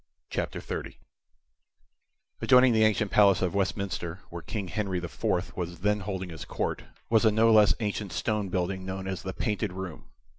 [0.31, 0.97] CHAPTER 30
[2.41, 6.81] Adjoining the ancient palace of Westminster, where King Henry IV was then holding his court,
[7.11, 10.05] was a no less ancient stone building known as the Painted Room.